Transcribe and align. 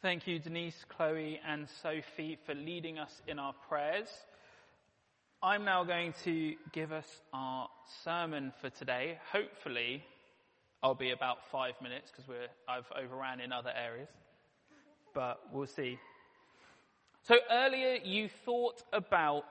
Thank 0.00 0.28
you, 0.28 0.38
Denise, 0.38 0.84
Chloe, 0.88 1.40
and 1.44 1.66
Sophie, 1.82 2.38
for 2.46 2.54
leading 2.54 3.00
us 3.00 3.20
in 3.26 3.40
our 3.40 3.52
prayers. 3.68 4.06
I'm 5.42 5.64
now 5.64 5.82
going 5.82 6.14
to 6.22 6.54
give 6.70 6.92
us 6.92 7.08
our 7.32 7.68
sermon 8.04 8.52
for 8.60 8.70
today. 8.70 9.18
Hopefully, 9.32 10.04
I'll 10.84 10.94
be 10.94 11.10
about 11.10 11.38
five 11.50 11.72
minutes 11.82 12.12
because 12.12 12.32
I've 12.68 12.84
overran 12.96 13.40
in 13.40 13.50
other 13.52 13.72
areas, 13.76 14.08
but 15.16 15.40
we'll 15.52 15.66
see. 15.66 15.98
So 17.26 17.34
earlier, 17.50 17.96
you 18.04 18.28
thought 18.44 18.80
about, 18.92 19.46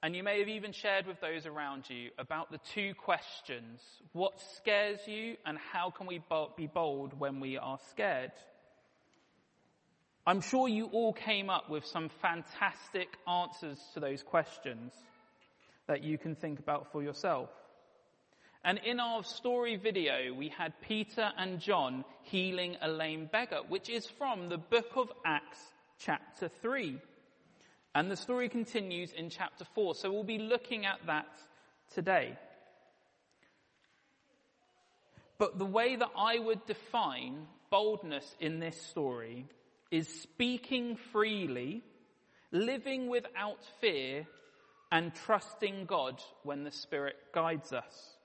and 0.00 0.14
you 0.14 0.22
may 0.22 0.38
have 0.38 0.48
even 0.48 0.70
shared 0.70 1.08
with 1.08 1.20
those 1.20 1.44
around 1.44 1.90
you, 1.90 2.10
about 2.18 2.52
the 2.52 2.60
two 2.72 2.94
questions: 2.94 3.80
what 4.12 4.40
scares 4.58 5.00
you, 5.08 5.38
and 5.44 5.58
how 5.58 5.90
can 5.90 6.06
we 6.06 6.22
be 6.56 6.68
bold 6.68 7.18
when 7.18 7.40
we 7.40 7.58
are 7.58 7.80
scared? 7.90 8.30
I'm 10.24 10.40
sure 10.40 10.68
you 10.68 10.86
all 10.86 11.12
came 11.12 11.50
up 11.50 11.68
with 11.68 11.84
some 11.84 12.08
fantastic 12.20 13.08
answers 13.26 13.78
to 13.94 14.00
those 14.00 14.22
questions 14.22 14.92
that 15.88 16.04
you 16.04 16.16
can 16.16 16.36
think 16.36 16.60
about 16.60 16.92
for 16.92 17.02
yourself. 17.02 17.50
And 18.64 18.78
in 18.84 19.00
our 19.00 19.24
story 19.24 19.74
video, 19.74 20.32
we 20.32 20.48
had 20.48 20.74
Peter 20.80 21.32
and 21.36 21.58
John 21.58 22.04
healing 22.22 22.76
a 22.80 22.88
lame 22.88 23.28
beggar, 23.32 23.62
which 23.68 23.90
is 23.90 24.06
from 24.06 24.48
the 24.48 24.58
book 24.58 24.90
of 24.96 25.10
Acts 25.24 25.58
chapter 25.98 26.48
3. 26.48 26.98
And 27.96 28.08
the 28.08 28.16
story 28.16 28.48
continues 28.48 29.12
in 29.12 29.28
chapter 29.28 29.64
4. 29.74 29.96
So 29.96 30.12
we'll 30.12 30.22
be 30.22 30.38
looking 30.38 30.86
at 30.86 31.04
that 31.06 31.26
today. 31.94 32.38
But 35.36 35.58
the 35.58 35.64
way 35.64 35.96
that 35.96 36.10
I 36.16 36.38
would 36.38 36.64
define 36.66 37.48
boldness 37.70 38.36
in 38.38 38.60
this 38.60 38.80
story 38.80 39.46
is 39.92 40.08
speaking 40.08 40.96
freely, 41.12 41.82
living 42.50 43.08
without 43.08 43.58
fear, 43.80 44.26
and 44.90 45.14
trusting 45.14 45.84
God 45.84 46.20
when 46.42 46.64
the 46.64 46.70
Spirit 46.72 47.16
guides 47.32 47.72
us. 47.72 48.16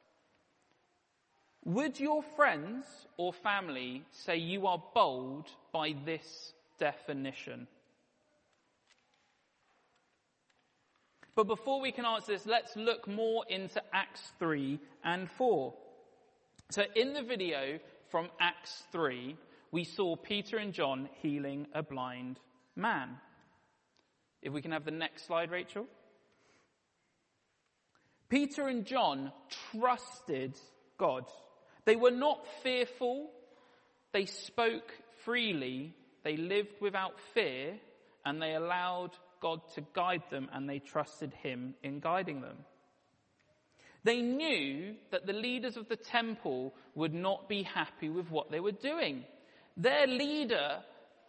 Would 1.66 2.00
your 2.00 2.24
friends 2.24 2.86
or 3.18 3.34
family 3.34 4.06
say 4.12 4.38
you 4.38 4.68
are 4.68 4.82
bold 4.96 5.50
by 5.74 5.94
this 6.06 6.54
definition? 6.80 7.68
But 11.36 11.48
before 11.48 11.82
we 11.82 11.92
can 11.92 12.06
answer 12.06 12.32
this, 12.32 12.46
let's 12.46 12.78
look 12.78 13.08
more 13.08 13.44
into 13.50 13.82
Acts 13.94 14.32
3 14.40 14.80
and 15.04 15.30
4. 15.32 15.74
So 16.70 16.84
in 16.96 17.14
the 17.14 17.22
video 17.22 17.80
from 18.10 18.30
Acts 18.40 18.84
3, 18.94 19.36
we 19.72 19.84
saw 19.84 20.16
Peter 20.16 20.58
and 20.58 20.74
John 20.74 21.10
healing 21.22 21.68
a 21.74 21.84
blind 21.84 22.40
man. 22.76 23.18
If 24.42 24.54
we 24.54 24.62
can 24.62 24.72
have 24.72 24.86
the 24.86 24.92
next 24.92 25.26
slide, 25.26 25.52
Rachel. 25.52 25.86
Peter 28.30 28.68
and 28.68 28.86
John 28.86 29.32
trusted 29.72 30.58
God. 30.98 31.26
They 31.86 31.96
were 31.96 32.12
not 32.12 32.46
fearful. 32.64 33.30
They 34.12 34.26
spoke 34.26 34.92
freely. 35.24 35.94
They 36.24 36.38
lived 36.38 36.82
without 36.82 37.20
fear 37.34 37.76
and 38.26 38.42
they 38.42 38.54
allowed 38.54 39.12
God 39.42 39.62
to 39.76 39.84
guide 39.94 40.24
them 40.30 40.50
and 40.52 40.70
they 40.70 40.80
trusted 40.80 41.34
Him 41.34 41.76
in 41.84 42.00
guiding 42.00 42.42
them. 42.42 42.58
They 44.04 44.22
knew 44.22 44.96
that 45.12 45.26
the 45.26 45.34
leaders 45.34 45.78
of 45.78 45.90
the 45.90 45.96
temple 45.96 46.74
would 46.96 47.14
not 47.14 47.50
be 47.50 47.64
happy 47.64 48.10
with 48.10 48.30
what 48.30 48.52
they 48.52 48.60
were 48.60 48.72
doing. 48.72 49.24
Their 49.78 50.08
leader 50.08 50.80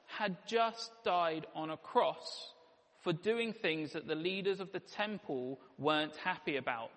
had 0.06 0.37
just 0.47 0.91
died 1.05 1.47
on 1.55 1.71
a 1.71 1.77
cross 1.77 2.55
for 3.03 3.12
doing 3.12 3.53
things 3.53 3.93
that 3.93 4.09
the 4.09 4.15
leaders 4.15 4.59
of 4.59 4.72
the 4.72 4.81
temple 4.81 5.61
weren't 5.78 6.17
happy 6.17 6.56
about. 6.56 6.91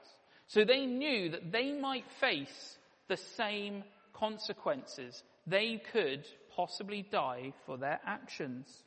So 0.48 0.64
they 0.64 0.86
knew 0.86 1.30
that 1.30 1.52
they 1.52 1.74
might 1.74 2.10
face 2.20 2.78
the 3.08 3.18
same 3.18 3.84
consequences. 4.14 5.24
They 5.46 5.82
could 5.92 6.26
possibly 6.56 7.06
die 7.12 7.54
for 7.66 7.78
their 7.78 8.00
actions. 8.06 8.84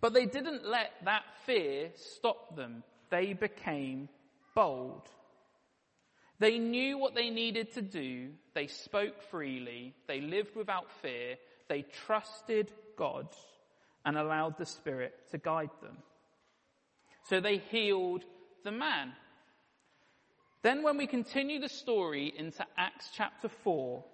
But 0.00 0.14
they 0.14 0.26
didn't 0.26 0.64
let 0.64 0.92
that 1.04 1.24
fear 1.44 1.90
stop 1.96 2.54
them. 2.54 2.84
They 3.10 3.32
became 3.32 4.08
bold. 4.54 5.02
They 6.38 6.58
knew 6.58 6.98
what 6.98 7.14
they 7.14 7.30
needed 7.30 7.72
to 7.74 7.82
do. 7.82 8.30
They 8.54 8.68
spoke 8.68 9.22
freely. 9.30 9.94
They 10.06 10.20
lived 10.20 10.54
without 10.54 10.90
fear. 11.02 11.36
They 11.68 11.82
trusted 12.06 12.70
God 12.96 13.28
and 14.04 14.16
allowed 14.16 14.56
the 14.56 14.66
Spirit 14.66 15.14
to 15.32 15.38
guide 15.38 15.70
them. 15.82 15.98
So 17.28 17.40
they 17.40 17.58
healed 17.58 18.24
the 18.64 18.70
man. 18.70 19.12
Then 20.62 20.82
when 20.82 20.96
we 20.96 21.06
continue 21.06 21.60
the 21.60 21.68
story 21.68 22.32
into 22.36 22.64
Acts 22.76 23.10
chapter 23.14 23.48
4, 23.48 24.04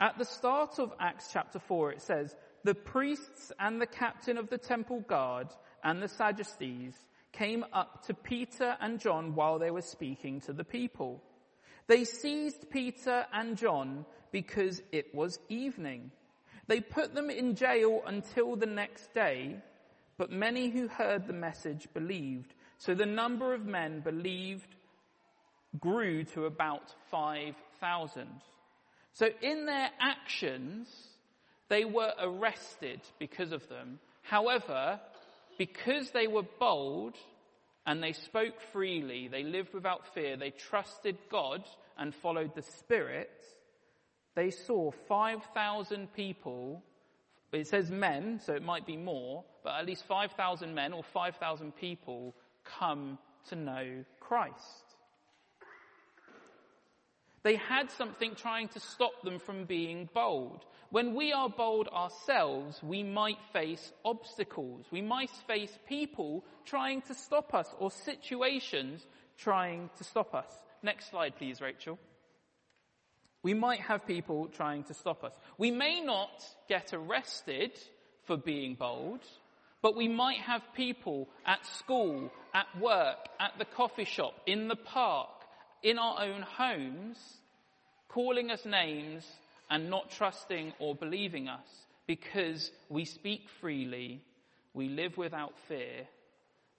at 0.00 0.18
the 0.18 0.24
start 0.24 0.78
of 0.78 0.92
Acts 0.98 1.28
chapter 1.32 1.58
4 1.58 1.92
it 1.92 2.02
says, 2.02 2.34
the 2.64 2.74
priests 2.74 3.52
and 3.58 3.80
the 3.80 3.86
captain 3.86 4.38
of 4.38 4.48
the 4.48 4.58
temple 4.58 5.00
guard 5.00 5.48
and 5.84 6.02
the 6.02 6.08
Sadducees 6.08 6.94
came 7.32 7.64
up 7.72 8.06
to 8.06 8.14
Peter 8.14 8.76
and 8.80 9.00
John 9.00 9.34
while 9.34 9.58
they 9.58 9.70
were 9.70 9.82
speaking 9.82 10.40
to 10.42 10.52
the 10.52 10.64
people. 10.64 11.22
They 11.86 12.04
seized 12.04 12.70
Peter 12.70 13.26
and 13.32 13.56
John 13.56 14.04
because 14.30 14.82
it 14.92 15.14
was 15.14 15.38
evening. 15.48 16.10
They 16.66 16.80
put 16.80 17.14
them 17.14 17.28
in 17.28 17.54
jail 17.54 18.02
until 18.06 18.56
the 18.56 18.66
next 18.66 19.12
day, 19.12 19.56
but 20.16 20.30
many 20.30 20.70
who 20.70 20.88
heard 20.88 21.26
the 21.26 21.32
message 21.32 21.88
believed. 21.92 22.54
So 22.78 22.94
the 22.94 23.06
number 23.06 23.52
of 23.52 23.66
men 23.66 24.00
believed 24.00 24.74
grew 25.78 26.24
to 26.24 26.46
about 26.46 26.94
5,000. 27.10 28.28
So 29.12 29.28
in 29.40 29.66
their 29.66 29.90
actions, 30.00 30.88
they 31.68 31.84
were 31.84 32.12
arrested 32.20 33.00
because 33.18 33.52
of 33.52 33.68
them. 33.68 33.98
However, 34.22 35.00
because 35.58 36.10
they 36.10 36.26
were 36.26 36.44
bold 36.58 37.16
and 37.86 38.02
they 38.02 38.12
spoke 38.12 38.60
freely, 38.72 39.28
they 39.28 39.42
lived 39.42 39.74
without 39.74 40.14
fear, 40.14 40.36
they 40.36 40.50
trusted 40.50 41.18
God 41.30 41.64
and 41.98 42.14
followed 42.14 42.54
the 42.54 42.62
Spirit, 42.62 43.42
they 44.34 44.50
saw 44.50 44.90
5,000 45.08 46.12
people, 46.14 46.82
it 47.52 47.66
says 47.66 47.90
men, 47.90 48.40
so 48.42 48.54
it 48.54 48.62
might 48.62 48.86
be 48.86 48.96
more, 48.96 49.44
but 49.62 49.74
at 49.74 49.86
least 49.86 50.04
5,000 50.06 50.74
men 50.74 50.92
or 50.92 51.02
5,000 51.02 51.76
people 51.76 52.34
come 52.64 53.18
to 53.48 53.56
know 53.56 54.04
Christ. 54.20 54.91
They 57.42 57.56
had 57.56 57.90
something 57.90 58.34
trying 58.34 58.68
to 58.68 58.80
stop 58.80 59.22
them 59.22 59.38
from 59.38 59.64
being 59.64 60.08
bold. 60.14 60.64
When 60.90 61.14
we 61.14 61.32
are 61.32 61.48
bold 61.48 61.88
ourselves, 61.88 62.80
we 62.82 63.02
might 63.02 63.38
face 63.52 63.92
obstacles. 64.04 64.86
We 64.90 65.02
might 65.02 65.30
face 65.48 65.76
people 65.88 66.44
trying 66.64 67.02
to 67.02 67.14
stop 67.14 67.54
us 67.54 67.68
or 67.78 67.90
situations 67.90 69.04
trying 69.38 69.90
to 69.98 70.04
stop 70.04 70.34
us. 70.34 70.52
Next 70.82 71.10
slide, 71.10 71.36
please, 71.36 71.60
Rachel. 71.60 71.98
We 73.42 73.54
might 73.54 73.80
have 73.80 74.06
people 74.06 74.48
trying 74.48 74.84
to 74.84 74.94
stop 74.94 75.24
us. 75.24 75.32
We 75.58 75.72
may 75.72 76.00
not 76.00 76.44
get 76.68 76.92
arrested 76.92 77.72
for 78.24 78.36
being 78.36 78.74
bold, 78.74 79.20
but 79.80 79.96
we 79.96 80.06
might 80.06 80.38
have 80.38 80.62
people 80.76 81.28
at 81.44 81.66
school, 81.66 82.30
at 82.54 82.66
work, 82.80 83.18
at 83.40 83.58
the 83.58 83.64
coffee 83.64 84.04
shop, 84.04 84.34
in 84.46 84.68
the 84.68 84.76
park, 84.76 85.41
in 85.82 85.98
our 85.98 86.22
own 86.22 86.42
homes, 86.42 87.18
calling 88.08 88.50
us 88.50 88.64
names 88.64 89.26
and 89.70 89.90
not 89.90 90.10
trusting 90.10 90.72
or 90.78 90.94
believing 90.94 91.48
us 91.48 91.66
because 92.06 92.70
we 92.88 93.04
speak 93.04 93.48
freely, 93.60 94.20
we 94.74 94.88
live 94.88 95.16
without 95.16 95.54
fear, 95.68 96.06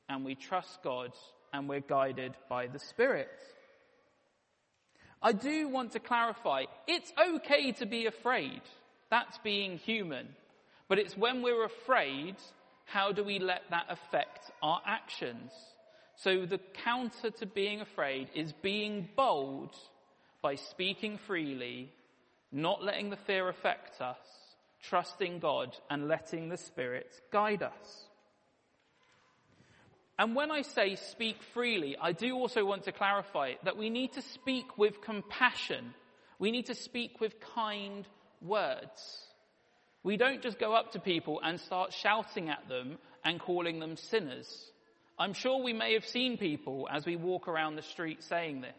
and 0.10 0.26
we 0.26 0.36
trust 0.36 0.84
God 0.84 1.12
and 1.52 1.70
we're 1.70 1.80
guided 1.80 2.34
by 2.50 2.68
the 2.68 2.80
Spirit. 2.80 3.30
I 5.22 5.32
do 5.32 5.70
want 5.70 5.94
to 5.94 6.00
clarify, 6.00 6.66
it's 6.88 7.14
okay 7.18 7.72
to 7.74 7.86
be 7.86 8.08
afraid. 8.08 8.62
That's 9.10 9.38
being 9.40 9.78
human. 9.78 10.28
But 10.90 11.00
it's 11.00 11.16
when 11.16 11.42
we're 11.42 11.66
afraid, 11.66 12.36
how 12.86 13.12
do 13.12 13.24
we 13.24 13.40
let 13.40 13.62
that 13.70 13.86
affect 13.90 14.52
our 14.62 14.82
actions? 14.86 15.52
So 16.18 16.46
the 16.46 16.60
counter 16.84 17.32
to 17.32 17.46
being 17.46 17.82
afraid 17.82 18.30
is 18.36 18.54
being 18.54 19.10
bold 19.16 19.76
by 20.42 20.56
speaking 20.56 21.18
freely, 21.18 21.92
not 22.52 22.84
letting 22.84 23.10
the 23.10 23.18
fear 23.18 23.50
affect 23.50 24.02
us, 24.02 24.18
trusting 24.84 25.40
God 25.40 25.76
and 25.90 26.08
letting 26.08 26.50
the 26.50 26.58
Spirit 26.58 27.10
guide 27.32 27.64
us. 27.64 28.08
And 30.20 30.36
when 30.36 30.52
I 30.52 30.62
say 30.62 30.96
speak 30.96 31.42
freely, 31.54 31.98
I 32.00 32.12
do 32.12 32.36
also 32.36 32.64
want 32.66 32.84
to 32.84 32.92
clarify 32.92 33.54
that 33.64 33.78
we 33.78 33.90
need 33.90 34.14
to 34.14 34.22
speak 34.22 34.78
with 34.78 35.02
compassion. 35.02 35.94
We 36.38 36.52
need 36.52 36.68
to 36.68 36.76
speak 36.76 37.20
with 37.20 37.40
kind 37.56 38.08
words. 38.42 39.28
We 40.04 40.18
don't 40.18 40.42
just 40.44 40.60
go 40.60 40.74
up 40.74 40.92
to 40.92 41.00
people 41.00 41.40
and 41.44 41.60
start 41.60 41.94
shouting 41.94 42.50
at 42.50 42.68
them 42.70 43.00
and 43.24 43.40
calling 43.40 43.80
them 43.80 43.98
sinners. 43.98 44.72
I'm 45.18 45.34
sure 45.34 45.62
we 45.62 45.74
may 45.74 45.94
have 45.94 46.06
seen 46.06 46.38
people 46.38 46.88
as 46.92 47.06
we 47.06 47.16
walk 47.16 47.48
around 47.48 47.76
the 47.76 47.84
street 47.84 48.24
saying 48.24 48.62
this. 48.62 48.72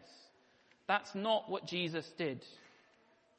That's 0.87 1.15
not 1.15 1.49
what 1.49 1.65
Jesus 1.65 2.09
did. 2.17 2.43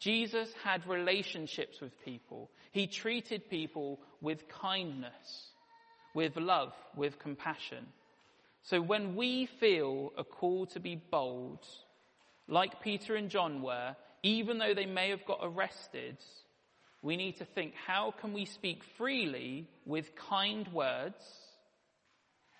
Jesus 0.00 0.48
had 0.64 0.86
relationships 0.86 1.80
with 1.80 1.92
people. 2.04 2.50
He 2.72 2.86
treated 2.86 3.48
people 3.48 4.00
with 4.20 4.48
kindness, 4.48 5.50
with 6.14 6.36
love, 6.36 6.72
with 6.96 7.18
compassion. 7.18 7.86
So 8.62 8.80
when 8.80 9.14
we 9.14 9.46
feel 9.60 10.12
a 10.18 10.24
call 10.24 10.66
to 10.66 10.80
be 10.80 10.96
bold, 10.96 11.60
like 12.48 12.82
Peter 12.82 13.14
and 13.14 13.30
John 13.30 13.62
were, 13.62 13.94
even 14.22 14.58
though 14.58 14.74
they 14.74 14.86
may 14.86 15.10
have 15.10 15.24
got 15.24 15.40
arrested, 15.42 16.16
we 17.02 17.16
need 17.16 17.36
to 17.36 17.44
think, 17.44 17.74
how 17.86 18.12
can 18.20 18.32
we 18.32 18.44
speak 18.44 18.82
freely 18.98 19.68
with 19.84 20.16
kind 20.16 20.66
words, 20.72 21.22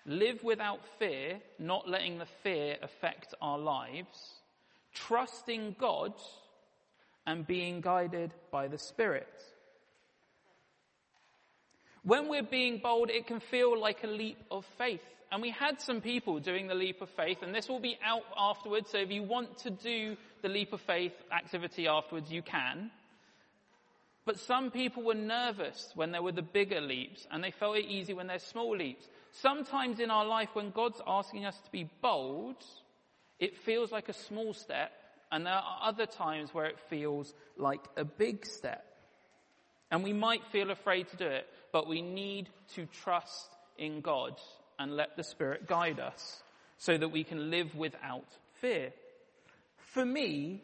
live 0.07 0.41
without 0.43 0.79
fear, 0.97 1.39
not 1.59 1.87
letting 1.87 2.17
the 2.17 2.27
fear 2.41 2.77
affect 2.81 3.35
our 3.41 3.59
lives, 3.59 4.33
trusting 4.93 5.75
God 5.79 6.13
and 7.27 7.45
being 7.45 7.81
guided 7.81 8.33
by 8.51 8.69
the 8.69 8.77
Spirit. 8.77 9.27
When 12.03 12.29
we're 12.29 12.41
being 12.41 12.79
bold, 12.81 13.09
it 13.09 13.27
can 13.27 13.41
feel 13.41 13.77
like 13.77 14.03
a 14.03 14.07
leap 14.07 14.37
of 14.49 14.65
faith. 14.77 15.01
And 15.29 15.41
we 15.41 15.51
had 15.51 15.81
some 15.81 15.99
people 15.99 16.39
doing 16.39 16.67
the 16.67 16.73
leap 16.73 17.01
of 17.01 17.09
faith, 17.09 17.39
and 17.41 17.53
this 17.53 17.67
will 17.67 17.81
be 17.81 17.99
out 18.01 18.23
afterwards, 18.37 18.91
so 18.91 18.99
if 18.99 19.11
you 19.11 19.23
want 19.23 19.57
to 19.59 19.69
do 19.69 20.15
the 20.41 20.47
leap 20.47 20.71
of 20.71 20.79
faith 20.79 21.11
activity 21.33 21.85
afterwards, 21.85 22.31
you 22.31 22.41
can. 22.41 22.91
But 24.27 24.41
some 24.41 24.71
people 24.71 25.03
were 25.03 25.15
nervous 25.15 25.93
when 25.95 26.11
there 26.11 26.21
were 26.21 26.33
the 26.33 26.41
bigger 26.41 26.81
leaps, 26.81 27.25
and 27.31 27.41
they 27.41 27.51
felt 27.51 27.77
it 27.77 27.85
easy 27.85 28.13
when 28.13 28.27
there's 28.27 28.43
small 28.43 28.75
leaps. 28.75 29.07
Sometimes 29.31 30.01
in 30.01 30.11
our 30.11 30.25
life, 30.25 30.49
when 30.51 30.71
God's 30.71 30.99
asking 31.07 31.45
us 31.45 31.57
to 31.61 31.71
be 31.71 31.89
bold, 32.01 32.57
it 33.39 33.55
feels 33.55 33.89
like 33.89 34.09
a 34.09 34.13
small 34.13 34.53
step, 34.53 34.91
and 35.31 35.45
there 35.45 35.53
are 35.53 35.79
other 35.81 36.05
times 36.05 36.53
where 36.53 36.65
it 36.65 36.77
feels 36.89 37.33
like 37.55 37.79
a 37.95 38.03
big 38.03 38.45
step. 38.45 38.85
And 39.91 40.03
we 40.03 40.11
might 40.11 40.43
feel 40.51 40.71
afraid 40.71 41.07
to 41.11 41.15
do 41.15 41.25
it, 41.27 41.47
but 41.71 41.87
we 41.87 42.01
need 42.01 42.49
to 42.75 42.85
trust 42.85 43.47
in 43.77 44.01
God 44.01 44.35
and 44.77 44.97
let 44.97 45.15
the 45.15 45.23
Spirit 45.23 45.69
guide 45.69 46.01
us 46.01 46.43
so 46.77 46.97
that 46.97 47.13
we 47.13 47.23
can 47.23 47.49
live 47.49 47.73
without 47.75 48.27
fear. 48.59 48.91
For 49.77 50.05
me, 50.05 50.63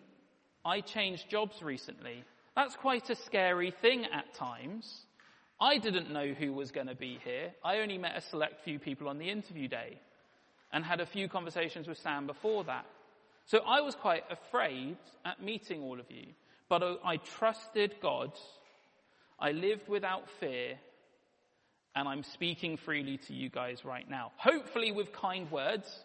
I 0.65 0.81
changed 0.81 1.29
jobs 1.29 1.63
recently. 1.63 2.25
That's 2.55 2.75
quite 2.75 3.09
a 3.09 3.15
scary 3.15 3.71
thing 3.81 4.05
at 4.05 4.33
times. 4.35 5.05
I 5.59 5.77
didn't 5.77 6.11
know 6.11 6.33
who 6.33 6.53
was 6.53 6.71
going 6.71 6.87
to 6.87 6.95
be 6.95 7.19
here. 7.23 7.51
I 7.63 7.79
only 7.79 7.97
met 7.97 8.15
a 8.15 8.21
select 8.21 8.63
few 8.63 8.79
people 8.79 9.07
on 9.07 9.17
the 9.17 9.29
interview 9.29 9.67
day 9.67 9.99
and 10.71 10.83
had 10.83 10.99
a 10.99 11.05
few 11.05 11.27
conversations 11.27 11.87
with 11.87 11.97
Sam 11.97 12.27
before 12.27 12.63
that. 12.65 12.85
So 13.45 13.59
I 13.65 13.81
was 13.81 13.95
quite 13.95 14.23
afraid 14.29 14.97
at 15.25 15.41
meeting 15.41 15.81
all 15.81 15.99
of 15.99 16.09
you, 16.09 16.27
but 16.69 16.99
I 17.03 17.17
trusted 17.17 17.95
God. 18.01 18.31
I 19.39 19.51
lived 19.51 19.87
without 19.87 20.29
fear 20.39 20.77
and 21.95 22.07
I'm 22.07 22.23
speaking 22.23 22.77
freely 22.77 23.17
to 23.27 23.33
you 23.33 23.49
guys 23.49 23.85
right 23.85 24.09
now. 24.09 24.31
Hopefully 24.37 24.91
with 24.91 25.11
kind 25.11 25.51
words, 25.51 26.03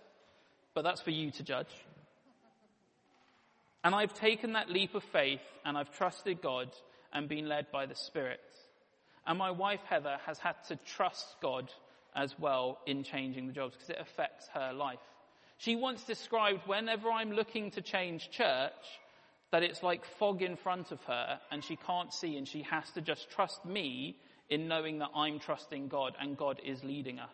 but 0.75 0.83
that's 0.83 1.01
for 1.01 1.11
you 1.11 1.31
to 1.33 1.43
judge. 1.43 1.69
And 3.85 3.95
I've 3.95 4.15
taken 4.15 4.53
that 4.55 4.71
leap 4.71 4.95
of 4.95 5.05
faith 5.05 5.41
and 5.65 5.77
I've 5.77 5.97
trusted 5.97 6.43
God 6.43 6.71
and 7.13 7.29
been 7.29 7.49
led 7.49 7.71
by 7.71 7.87
the 7.87 7.95
Spirit. 7.95 8.41
And 9.27 9.39
my 9.39 9.51
wife 9.51 9.81
Heather 9.89 10.19
has 10.27 10.39
had 10.39 10.57
to 10.69 10.77
trust 10.77 11.27
God 11.41 11.71
as 12.15 12.35
well 12.39 12.79
in 12.87 13.05
changing 13.05 13.47
the 13.47 13.53
jobs 13.53 13.75
because 13.75 13.91
it 13.91 13.99
affects 14.01 14.49
her 14.55 14.73
life. 14.73 14.99
She 15.59 15.77
once 15.77 16.03
described 16.05 16.63
whenever 16.67 17.11
I'm 17.11 17.33
looking 17.33 17.71
to 17.73 17.83
change 17.83 18.31
church, 18.31 18.73
that 19.51 19.63
it's 19.63 19.83
like 19.83 20.05
fog 20.19 20.43
in 20.43 20.57
front 20.57 20.93
of 20.93 21.03
her 21.05 21.41
and 21.51 21.65
she 21.65 21.77
can't 21.77 22.13
see 22.13 22.37
and 22.37 22.47
she 22.47 22.63
has 22.63 22.91
to 22.93 23.01
just 23.01 23.31
trust 23.31 23.65
me 23.65 24.17
in 24.51 24.69
knowing 24.69 24.99
that 24.99 25.11
I'm 25.15 25.39
trusting 25.39 25.89
God 25.89 26.15
and 26.21 26.37
God 26.37 26.61
is 26.65 26.83
leading 26.85 27.19
us. 27.19 27.29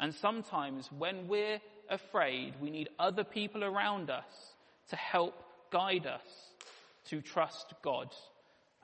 And 0.00 0.14
sometimes 0.14 0.90
when 0.96 1.28
we're 1.28 1.60
afraid, 1.88 2.54
we 2.60 2.70
need 2.70 2.88
other 2.98 3.24
people 3.24 3.62
around 3.64 4.10
us 4.10 4.24
to 4.90 4.96
help 4.96 5.34
guide 5.70 6.06
us 6.06 6.26
to 7.06 7.20
trust 7.20 7.74
God. 7.82 8.08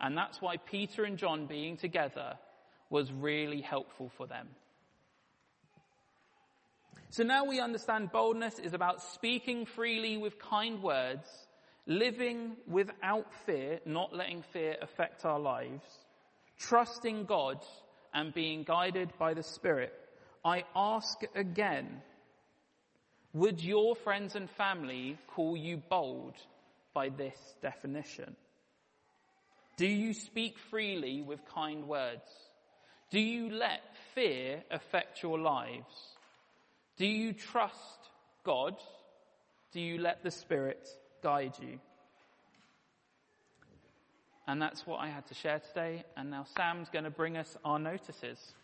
And 0.01 0.17
that's 0.17 0.41
why 0.41 0.57
Peter 0.57 1.05
and 1.05 1.19
John 1.19 1.47
being 1.47 1.77
together 1.77 2.35
was 2.91 3.13
really 3.13 3.61
helpful 3.61 4.11
for 4.17 4.27
them. 4.27 4.49
So 7.11 7.23
now 7.25 7.45
we 7.45 7.59
understand 7.61 8.13
boldness 8.13 8.59
is 8.59 8.75
about 8.75 9.03
speaking 9.03 9.65
freely 9.65 10.19
with 10.19 10.39
kind 10.39 10.83
words, 10.83 11.27
living 11.87 12.57
without 12.67 13.33
fear, 13.47 13.81
not 13.87 14.15
letting 14.15 14.43
fear 14.53 14.77
affect 14.83 15.25
our 15.25 15.41
lives, 15.41 15.85
trusting 16.59 17.25
God 17.25 17.59
and 18.13 18.35
being 18.35 18.63
guided 18.63 19.11
by 19.19 19.33
the 19.35 19.43
Spirit. 19.43 19.93
I 20.45 20.65
ask 20.77 21.19
again, 21.35 22.03
would 23.35 23.63
your 23.63 23.95
friends 23.95 24.35
and 24.35 24.49
family 24.51 25.19
call 25.29 25.57
you 25.57 25.77
bold 25.77 26.35
by 26.95 27.11
this 27.11 27.39
definition? 27.63 28.37
Do 29.77 29.87
you 29.87 30.13
speak 30.13 30.59
freely 30.71 31.23
with 31.23 31.45
kind 31.55 31.87
words? 31.87 32.29
Do 33.11 33.21
you 33.21 33.51
let 33.51 33.81
fear 34.15 34.63
affect 34.71 35.23
your 35.23 35.39
lives? 35.39 35.95
Do 36.97 37.07
you 37.07 37.33
trust 37.33 38.11
God? 38.45 38.75
Do 39.73 39.81
you 39.81 39.99
let 39.99 40.23
the 40.23 40.31
Spirit 40.31 40.89
guide 41.23 41.55
you? 41.61 41.79
And 44.49 44.61
that's 44.61 44.87
what 44.87 44.99
I 44.99 45.09
had 45.09 45.27
to 45.29 45.35
share 45.35 45.61
today. 45.61 46.05
And 46.17 46.31
now 46.31 46.45
Sam's 46.57 46.89
going 46.89 47.05
to 47.05 47.11
bring 47.11 47.37
us 47.37 47.57
our 47.65 47.79
notices. 47.79 48.55